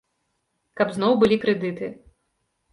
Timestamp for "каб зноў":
0.81-1.13